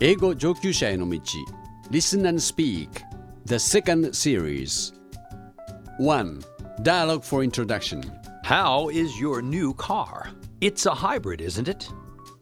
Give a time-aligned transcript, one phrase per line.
[0.00, 1.20] 英語上級者への道
[1.90, 2.88] Listen and Speak
[3.46, 4.92] The second series
[5.98, 6.40] 1.
[6.82, 8.02] Dialogue for Introduction
[8.44, 10.30] How is your new car?
[10.60, 11.88] It's a hybrid, isn't it?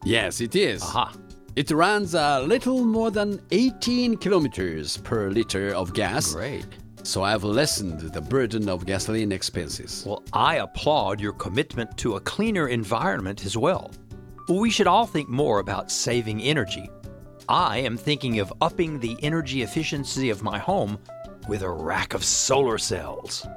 [0.04, 0.82] Yes, it is.
[0.82, 1.12] Aha.
[1.56, 6.34] It runs a little more than 18 kilometers per liter of gas.
[6.34, 6.66] Great.
[7.04, 10.04] So I've lessened the burden of gasoline expenses.
[10.06, 13.90] Well, I applaud your commitment to a cleaner environment as well.
[14.48, 16.90] We should all think more about saving energy.
[17.49, 20.99] I am thinking of upping the energy efficiency of my home
[21.47, 23.47] with a rack of solar cells.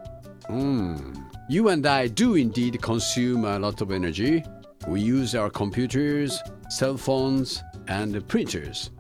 [0.49, 4.43] You and I do indeed consume a lot of energy.
[4.89, 8.91] We use our computers, cell phones, and printers,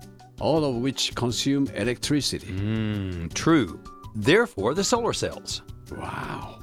[0.40, 2.48] all of which consume electricity.
[2.48, 3.80] Mm, true.
[4.14, 5.62] Therefore, the solar cells.
[5.90, 6.58] Wow.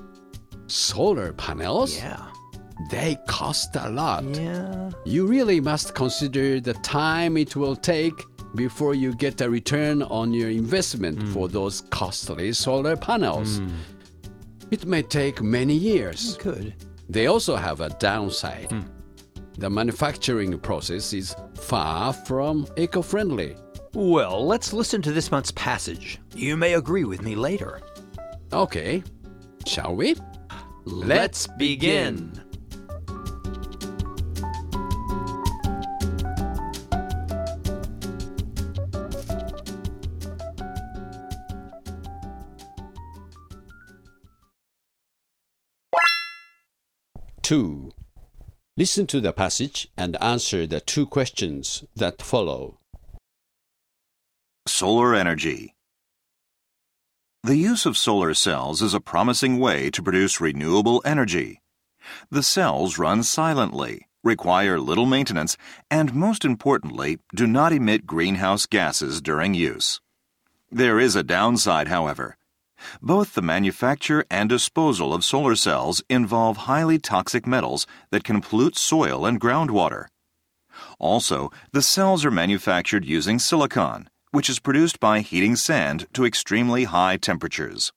[0.67, 1.97] Solar panels?
[1.97, 2.28] Yeah.
[2.89, 4.23] They cost a lot.
[4.23, 4.91] Yeah.
[5.05, 8.13] You really must consider the time it will take
[8.55, 11.33] before you get a return on your investment hmm.
[11.33, 13.59] for those costly solar panels.
[13.59, 13.69] Hmm.
[14.71, 16.37] It may take many years.
[16.39, 16.73] Could.
[17.09, 18.71] They also have a downside.
[18.71, 18.81] Hmm.
[19.57, 23.55] The manufacturing process is far from eco friendly.
[23.93, 26.19] Well, let's listen to this month's passage.
[26.35, 27.81] You may agree with me later.
[28.53, 29.03] Okay,
[29.65, 30.15] shall we?
[30.85, 32.31] Let's begin.
[48.79, 52.79] Listen to the passage and answer the two questions that follow.
[54.65, 55.75] Solar energy.
[57.43, 61.59] The use of solar cells is a promising way to produce renewable energy.
[62.31, 65.57] The cells run silently, require little maintenance,
[65.91, 69.99] and most importantly, do not emit greenhouse gases during use.
[70.71, 72.37] There is a downside, however.
[73.01, 78.77] Both the manufacture and disposal of solar cells involve highly toxic metals that can pollute
[78.77, 80.05] soil and groundwater.
[80.97, 86.85] Also, the cells are manufactured using silicon, which is produced by heating sand to extremely
[86.85, 87.91] high temperatures.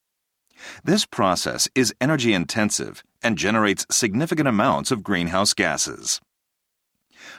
[0.85, 6.21] This process is energy intensive and generates significant amounts of greenhouse gases.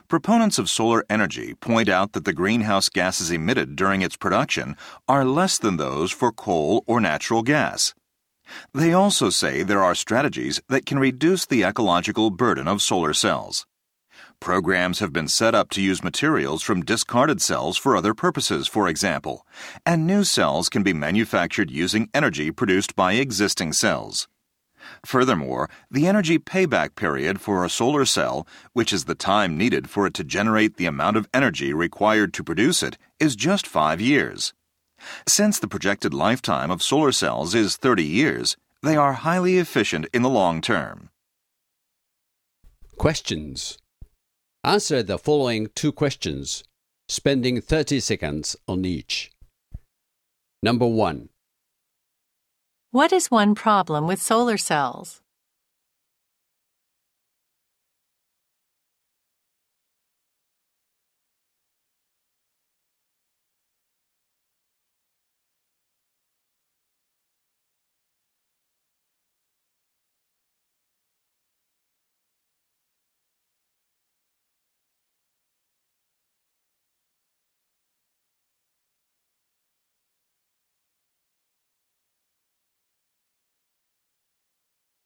[0.08, 4.76] Proponents of solar energy point out that the greenhouse gases emitted during its production
[5.08, 7.94] are less than those for coal or natural gas.
[8.74, 13.66] They also say there are strategies that can reduce the ecological burden of solar cells.
[14.40, 18.90] Programs have been set up to use materials from discarded cells for other purposes, for
[18.90, 19.48] example,
[19.86, 24.28] and new cells can be manufactured using energy produced by existing cells.
[25.06, 30.08] Furthermore, the energy payback period for a solar cell, which is the time needed for
[30.08, 34.54] it to generate the amount of energy required to produce it, is just five years.
[35.28, 40.22] Since the projected lifetime of solar cells is 30 years, they are highly efficient in
[40.22, 41.10] the long term.
[42.98, 43.78] Questions.
[44.64, 46.64] Answer the following two questions,
[47.08, 49.32] spending 30 seconds on each.
[50.62, 51.30] Number one.
[52.94, 55.20] What is one problem with solar cells?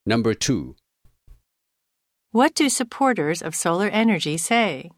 [0.07, 0.77] Number two.
[2.31, 4.89] What do supporters of solar energy say?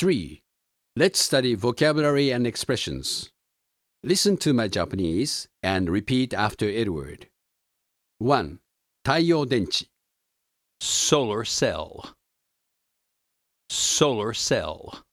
[0.00, 0.42] Three.
[0.94, 3.30] Let's study vocabulary and expressions.
[4.02, 7.28] Listen to my Japanese and repeat after Edward.
[8.18, 8.60] 1.
[9.04, 9.86] 太陽電池
[10.80, 12.14] Solar cell.
[13.68, 15.04] Solar cell.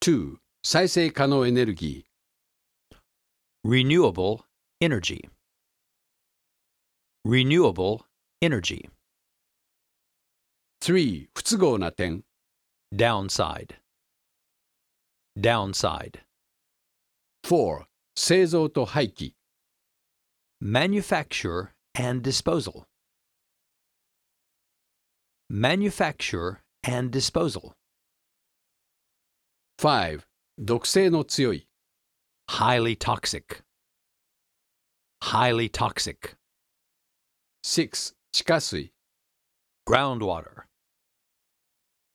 [0.00, 0.38] 2.
[0.62, 2.04] 再生可能エネルギ
[3.64, 4.44] Renewable
[4.80, 5.28] energy.
[7.24, 8.04] Renewable
[8.40, 8.82] energy.
[8.82, 8.90] ー
[10.80, 11.28] 3.
[11.34, 12.22] 不都合な点
[12.94, 13.76] Downside.
[15.38, 16.22] Downside.
[17.44, 17.86] 4.
[18.16, 19.34] 製造と廃棄
[20.60, 22.86] Manufacture and disposal.
[25.50, 27.74] Manufacture and disposal.
[29.78, 30.20] 5.
[30.58, 31.68] 毒性の強い
[32.50, 33.62] Highly toxic.
[35.22, 36.36] Highly toxic.
[37.62, 38.14] 6.
[38.32, 38.92] 地下水
[39.86, 40.64] Groundwater.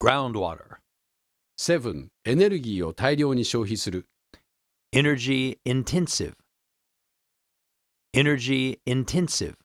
[0.00, 0.78] Groundwater.
[1.56, 2.08] 7.
[2.24, 4.06] エネルギーを大量に消費する
[4.92, 6.34] Energy intensive.
[8.14, 9.56] Energy intensive.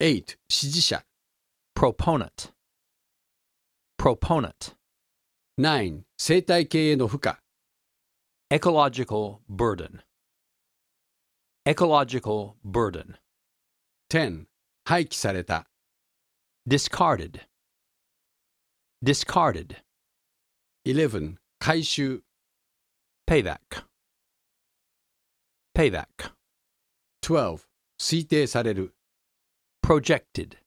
[0.00, 0.38] 8.
[0.48, 1.04] 支持者
[1.74, 2.52] Proponent.
[3.98, 4.74] Proponent.
[5.58, 6.02] 9.
[6.18, 7.32] 生態系への負荷
[8.50, 10.02] Ecological burden.
[11.66, 13.16] Ecological burden.
[14.08, 14.46] 10.
[14.84, 15.66] 廃棄された
[16.68, 17.40] Discarded.
[19.02, 19.76] Discarded.
[20.84, 21.38] 11.
[21.58, 22.22] 回収
[23.26, 23.58] Payback.
[25.74, 26.06] Payback.
[27.22, 27.66] 12.
[27.98, 28.94] 推定される
[29.82, 30.58] Projected.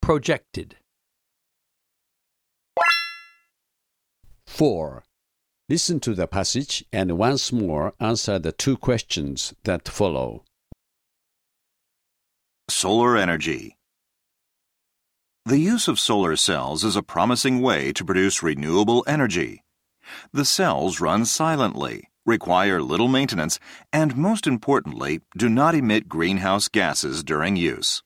[0.00, 0.76] Projected.
[4.46, 5.02] 4.
[5.68, 10.44] Listen to the passage and once more answer the two questions that follow.
[12.68, 13.73] Solar energy.
[15.47, 19.63] The use of solar cells is a promising way to produce renewable energy.
[20.33, 23.59] The cells run silently, require little maintenance,
[23.93, 28.01] and most importantly, do not emit greenhouse gases during use.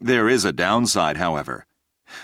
[0.00, 1.66] There is a downside, however.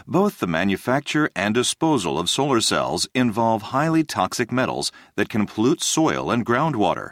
[0.07, 5.83] Both the manufacture and disposal of solar cells involve highly toxic metals that can pollute
[5.83, 7.11] soil and groundwater.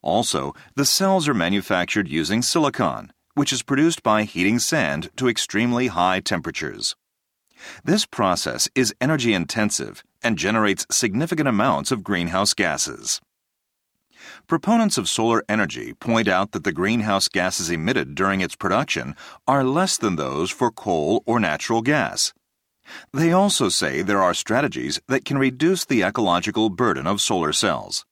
[0.00, 5.88] Also, the cells are manufactured using silicon, which is produced by heating sand to extremely
[5.88, 6.96] high temperatures.
[7.84, 13.20] This process is energy intensive and generates significant amounts of greenhouse gases.
[14.46, 19.14] Proponents of solar energy point out that the greenhouse gases emitted during its production
[19.46, 22.32] are less than those for coal or natural gas.
[23.12, 28.06] They also say there are strategies that can reduce the ecological burden of solar cells.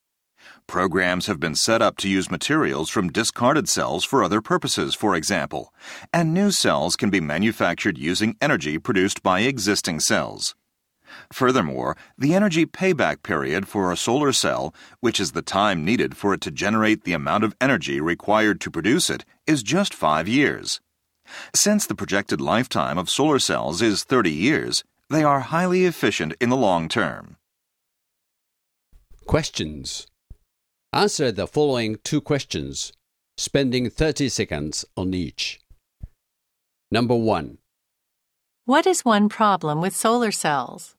[0.67, 5.15] Programs have been set up to use materials from discarded cells for other purposes, for
[5.15, 5.73] example,
[6.13, 10.55] and new cells can be manufactured using energy produced by existing cells.
[11.33, 16.35] Furthermore, the energy payback period for a solar cell, which is the time needed for
[16.35, 20.81] it to generate the amount of energy required to produce it, is just five years.
[21.55, 26.49] Since the projected lifetime of solar cells is 30 years, they are highly efficient in
[26.49, 27.37] the long term.
[29.27, 30.07] Questions.
[30.95, 32.93] Answer the following two questions,
[33.37, 35.59] spending 30 seconds on each.
[36.89, 37.59] Number 1.
[38.65, 40.94] What is one problem with solar cells?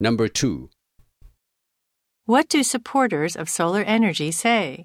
[0.00, 0.70] Number 2.
[2.24, 4.84] What do supporters of solar energy say?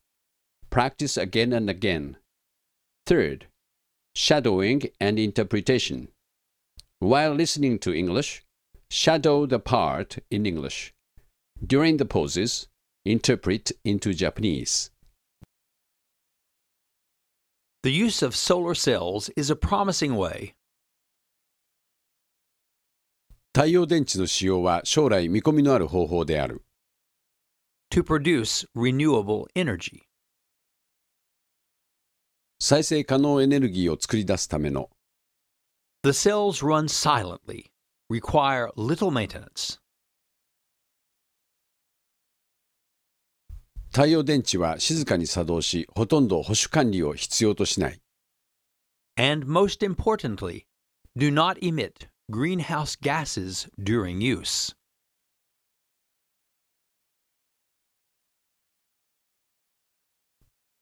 [0.70, 2.16] Practice again and again.
[3.06, 3.46] Third,
[4.14, 6.08] shadowing and interpretation.
[6.98, 8.44] While listening to English,
[8.90, 10.92] shadow the part in English.
[11.64, 12.68] During the pauses,
[13.04, 14.90] interpret into Japanese.
[17.82, 20.54] The use of solar cells is a promising way.
[23.54, 26.66] 太陽電池の使用は将来見込みのある方法である。
[27.90, 30.02] to produce renewable energy.
[32.63, 34.91] 再生可能エネルギーを作り出すための
[36.03, 37.71] The cells run silently,
[38.07, 39.79] require little maintenance.
[43.91, 47.99] 太陽電池は静かに作動しほとんど保守管理を必要としない
[49.17, 50.67] and most importantly,
[51.17, 54.75] do not emit greenhouse gases during use.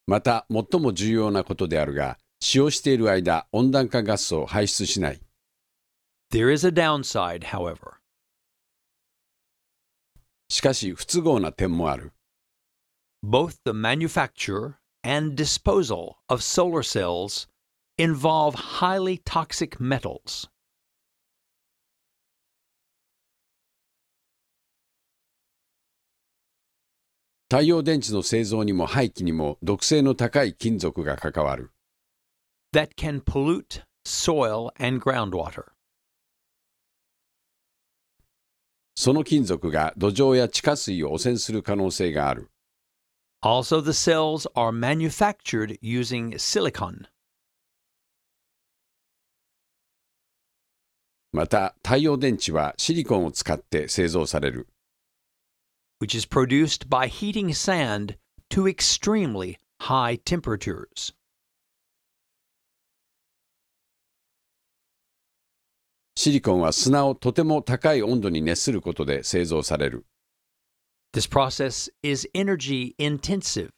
[0.10, 5.22] また最も重要なことであるが使用している間温暖化ガスを排出しない
[6.34, 8.00] There is a downside, however.
[10.50, 12.12] しかし不都合な点もある
[13.24, 17.48] Both the manufacture and disposal of solar cells
[18.00, 20.50] involve highly toxic metals.
[27.52, 31.72] 太陽電池の製造にも廃棄にも毒性の高い金属が関わる
[32.76, 35.64] that can pollute soil and groundwater.
[38.96, 42.52] その金属が土壌や地下水を汚染する可能性がある
[43.42, 47.08] Also, the cells are manufactured using silicon.
[51.32, 54.68] また太陽電池はシリコンを使って製造される
[56.01, 58.17] which is produced by heating sand
[58.51, 61.15] to extremely high temperatures.
[66.17, 70.07] シリコンは砂をとても高い温度に熱することで製造される
[71.13, 73.71] This process is energy intensive.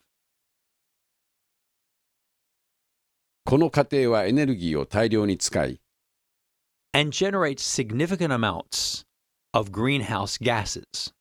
[3.45, 5.81] この過程はエネルギーを大量に使い
[6.93, 9.05] and generates significant amounts
[9.53, 11.13] of greenhouse gases.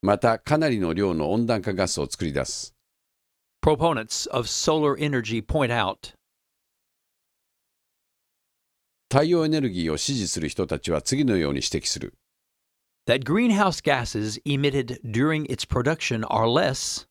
[0.00, 2.74] またかなりの量の温暖化ガスを作り出す
[3.64, 6.14] Proponents of solar energy point out
[9.10, 12.14] 太陽エネルギーを支持する人たちは次のように指摘する
[13.06, 17.08] that greenhouse gases emitted during its production are less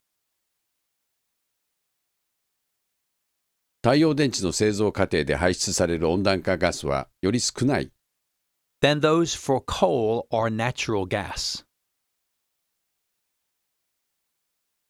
[3.83, 7.91] 太陽電池の製造過程で排出される温暖化ガスはより少ない
[8.81, 11.66] than those for coal or natural gas.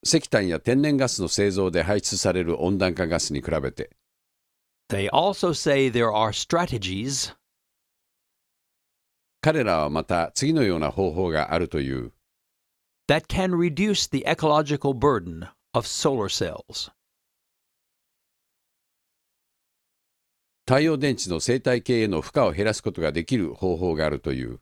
[0.08, 3.90] 石炭や天然ガスの製造で排出される温暖化ガスに比べて。
[4.88, 7.34] They also say there are strategies.
[9.42, 12.12] 彼らはまた次のような方法があるという。
[13.08, 16.90] That can reduce the ecological burden of solar cells.
[20.66, 24.60] 太陽電池の生態系への負荷を減らすことができる方法があるという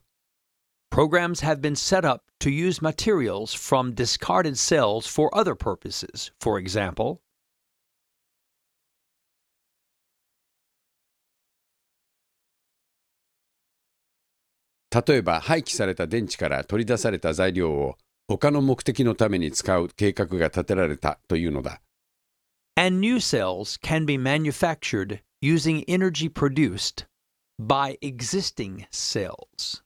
[0.90, 6.32] Programs have been set up to use materials from discarded cells for other purposes.
[6.40, 7.20] For example,
[14.90, 17.96] 例えば廃棄された電池から取り出された材料を
[18.28, 21.80] 他の目的のために使う計画が立てられたというのだ
[22.76, 27.04] and new cells can be manufactured using energy produced
[27.58, 29.82] by existing cells.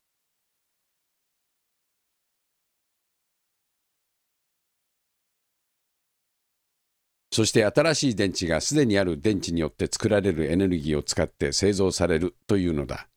[7.34, 13.08] そして新しい電池がすでにある電池によって作られるエネルギーを使って製造されるというのだ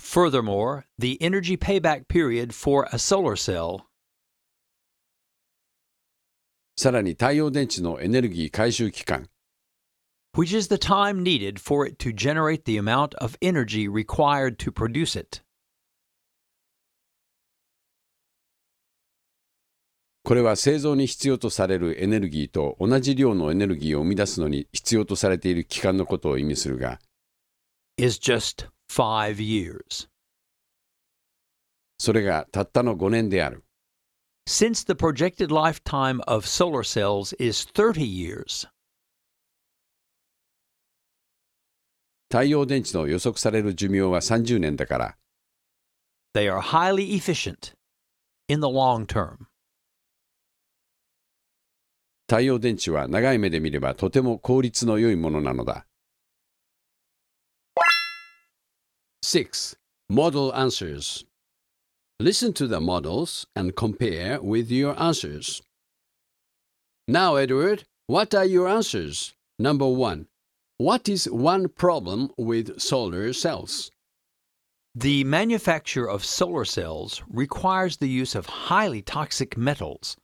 [0.00, 3.82] Furthermore, the energy payback period for a solar cell
[6.76, 9.28] さらに太陽電池のエネルギー回収期間
[10.32, 14.70] which is the time needed for it to generate the amount of energy required to
[14.70, 15.42] produce it.
[20.30, 27.00] これは製造に必要とされるエネルギーと同じ量のエネルギーを生み出すのに必要とされている期間のことを意味するが
[27.96, 30.06] is just five years.
[31.98, 33.64] それがたったの5年である
[34.48, 38.68] Since the projected lifetime of solar cells is 30 years,
[42.30, 45.16] 太陽電池の予測される寿命は30年だから
[46.36, 47.72] they are highly efficient
[48.46, 49.49] in the long term.
[52.29, 55.85] 太陽電池は長い目で見ればとても効率の良いものなのだ
[59.23, 59.75] 6.
[60.09, 61.25] Model answers
[62.19, 65.61] Listen to the models and compare with your answers.
[67.07, 69.33] Now, Edward, what are your answers?
[69.59, 70.27] Number one,
[70.77, 73.91] what is one problem with solar cells?
[74.93, 80.15] The manufacture of solar cells requires the use of highly toxic metals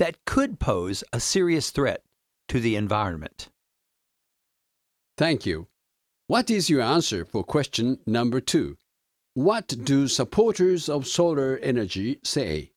[0.00, 2.02] that could pose a serious threat
[2.48, 3.50] to the environment.
[5.18, 5.68] Thank you.
[6.26, 8.78] What is your answer for question number two?
[9.34, 12.72] What do supporters of solar energy say?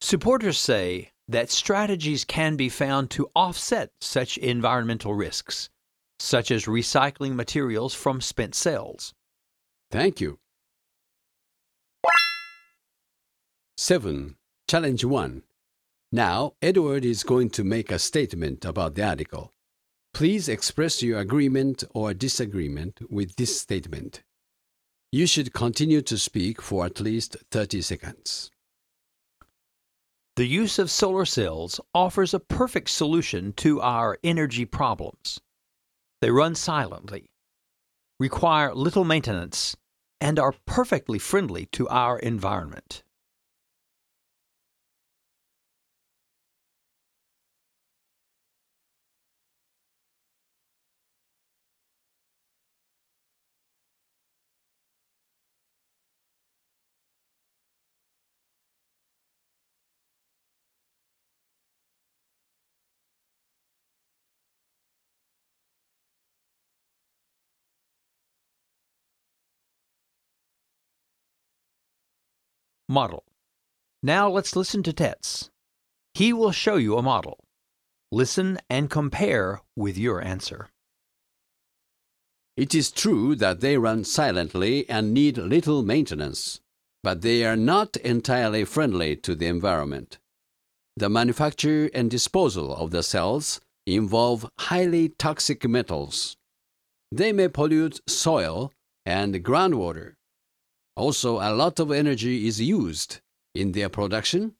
[0.00, 5.68] Supporters say that strategies can be found to offset such environmental risks,
[6.18, 9.12] such as recycling materials from spent cells.
[9.90, 10.38] Thank you.
[13.76, 14.36] 7.
[14.66, 15.42] Challenge 1.
[16.14, 19.54] Now, Edward is going to make a statement about the article.
[20.12, 24.22] Please express your agreement or disagreement with this statement.
[25.10, 28.50] You should continue to speak for at least 30 seconds.
[30.36, 35.40] The use of solar cells offers a perfect solution to our energy problems.
[36.20, 37.30] They run silently,
[38.20, 39.76] require little maintenance,
[40.20, 43.02] and are perfectly friendly to our environment.
[72.92, 73.24] Model.
[74.02, 75.48] Now let's listen to Tets.
[76.12, 77.38] He will show you a model.
[78.10, 80.68] Listen and compare with your answer.
[82.54, 86.60] It is true that they run silently and need little maintenance,
[87.02, 90.18] but they are not entirely friendly to the environment.
[90.98, 96.36] The manufacture and disposal of the cells involve highly toxic metals.
[97.10, 98.70] They may pollute soil
[99.06, 100.16] and groundwater.
[100.96, 103.20] Also, a lot of energy is used
[103.54, 104.54] in their production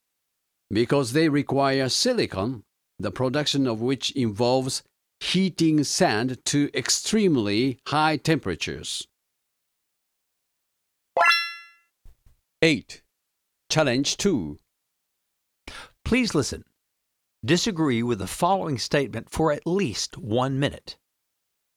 [0.70, 2.64] because they require silicon,
[2.98, 4.82] the production of which involves
[5.20, 9.06] heating sand to extremely high temperatures.
[12.62, 13.02] 8.
[13.68, 14.58] Challenge 2.
[16.04, 16.64] Please listen.
[17.44, 20.96] Disagree with the following statement for at least one minute.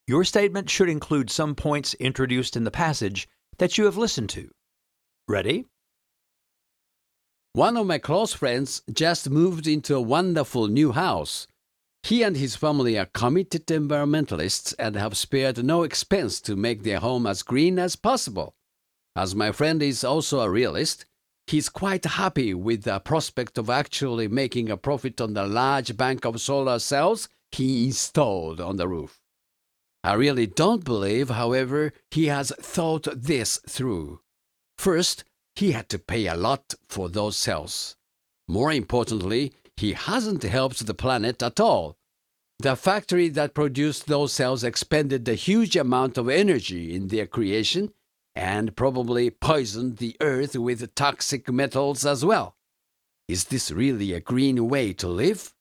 [0.08, 4.50] Your statement should include some points introduced in the passage that you have listened to.
[5.28, 5.65] Ready?
[7.54, 11.48] One of my close friends just moved into a wonderful new house.
[12.04, 17.00] He and his family are committed environmentalists and have spared no expense to make their
[17.00, 18.54] home as green as possible.
[19.15, 21.06] As my friend is also a realist,
[21.48, 26.26] he's quite happy with the prospect of actually making a profit on the large bank
[26.26, 29.22] of solar cells he installed on the roof.
[30.06, 34.20] I really don't believe, however, he has thought this through.
[34.78, 35.24] First,
[35.56, 37.96] he had to pay a lot for those cells.
[38.48, 41.98] More importantly, he hasn't helped the planet at all.
[42.60, 47.91] The factory that produced those cells expended a huge amount of energy in their creation
[48.36, 52.56] and probably poisoned the earth with toxic metals as well.
[53.28, 55.55] Is this really a green way to live?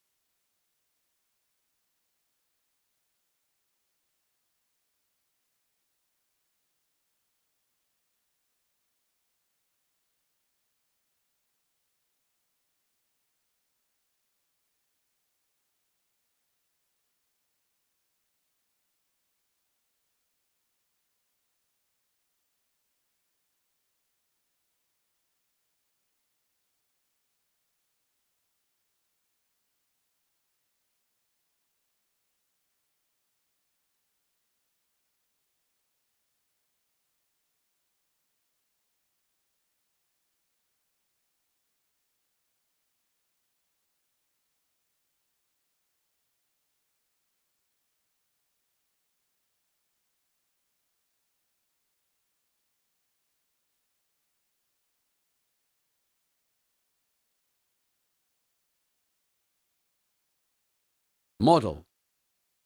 [61.45, 61.85] Model.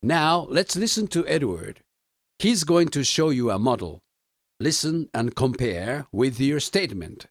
[0.05, 1.81] Now let's listen to Edward.
[2.39, 3.99] He's going to show you a model.
[4.61, 7.27] Listen and compare with your statement.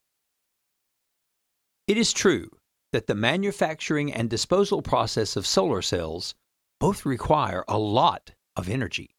[1.87, 2.49] It is true
[2.91, 6.35] that the manufacturing and disposal process of solar cells
[6.81, 9.15] both require a lot of energy.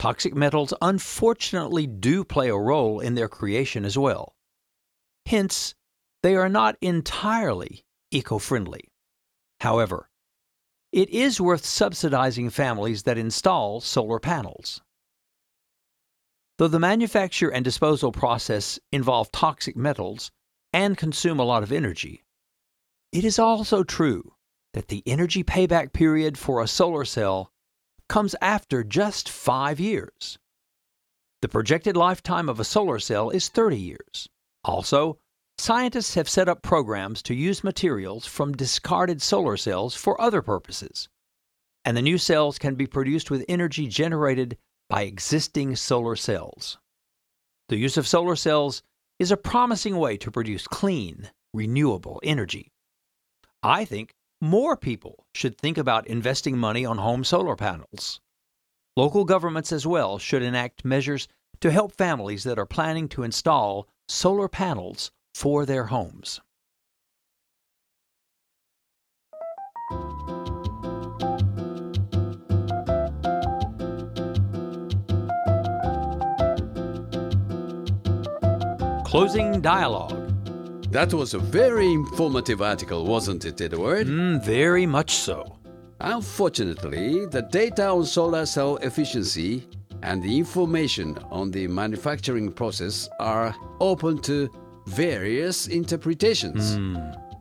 [0.00, 4.34] Toxic metals unfortunately do play a role in their creation as well.
[5.26, 5.76] Hence,
[6.24, 8.88] they are not entirely eco friendly.
[9.60, 10.09] However,
[10.92, 14.82] it is worth subsidizing families that install solar panels.
[16.58, 20.30] Though the manufacture and disposal process involve toxic metals
[20.72, 22.24] and consume a lot of energy,
[23.12, 24.34] it is also true
[24.74, 27.50] that the energy payback period for a solar cell
[28.08, 30.38] comes after just five years.
[31.42, 34.28] The projected lifetime of a solar cell is 30 years.
[34.64, 35.18] Also,
[35.60, 41.08] scientists have set up programs to use materials from discarded solar cells for other purposes,
[41.84, 44.56] and the new cells can be produced with energy generated
[44.88, 46.78] by existing solar cells.
[47.68, 48.82] The use of solar cells
[49.18, 52.72] is a promising way to produce clean, renewable energy.
[53.62, 58.20] I think more people should think about investing money on home solar panels.
[58.96, 61.28] Local governments as well should enact measures
[61.60, 66.38] to help families that are planning to install solar panels for their homes.
[79.06, 80.12] Closing dialogue.
[80.92, 84.08] That was a very informative article, wasn't it, Edward?
[84.08, 85.56] Mm, very much so.
[86.00, 89.66] Unfortunately, the data on solar cell efficiency
[90.02, 94.50] and the information on the manufacturing process are open to
[94.90, 96.74] various interpretations.
[96.74, 96.96] Hmm.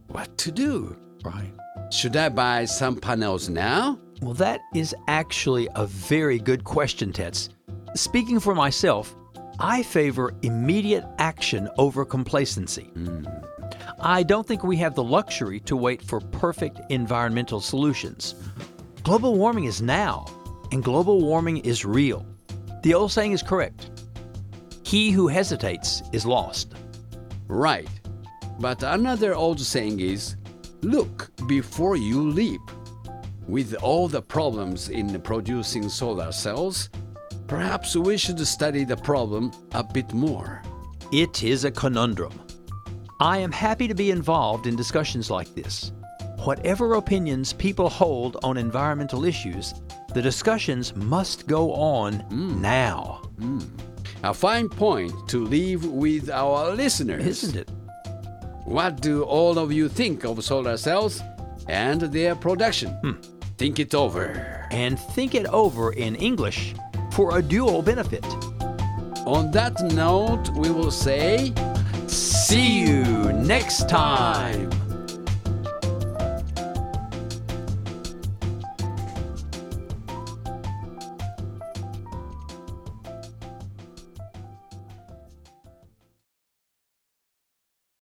[0.07, 0.95] What to do?
[1.23, 1.51] Right.
[1.91, 3.99] Should I buy some panels now?
[4.21, 7.49] Well, that is actually a very good question, Tets.
[7.95, 9.15] Speaking for myself,
[9.59, 12.91] I favor immediate action over complacency.
[12.93, 13.25] Hmm.
[13.99, 18.35] I don't think we have the luxury to wait for perfect environmental solutions.
[19.03, 20.25] Global warming is now,
[20.71, 22.25] and global warming is real.
[22.83, 23.89] The old saying is correct
[24.83, 26.75] He who hesitates is lost.
[27.49, 27.89] Right.
[28.59, 30.37] But another old saying is
[30.81, 32.61] look before you leap.
[33.47, 36.89] With all the problems in producing solar cells,
[37.47, 40.61] perhaps we should study the problem a bit more.
[41.11, 42.39] It is a conundrum.
[43.19, 45.91] I am happy to be involved in discussions like this.
[46.43, 49.73] Whatever opinions people hold on environmental issues,
[50.13, 52.61] the discussions must go on hmm.
[52.61, 53.21] now.
[53.39, 53.59] Hmm.
[54.23, 57.25] A fine point to leave with our listeners.
[57.25, 57.69] Isn't it?
[58.65, 61.21] What do all of you think of solar cells
[61.67, 62.89] and their production?
[63.01, 63.13] Hmm.
[63.57, 64.67] Think it over.
[64.71, 66.75] And think it over in English
[67.11, 68.25] for a dual benefit.
[69.25, 71.53] On that note, we will say,
[72.07, 74.88] See you next time.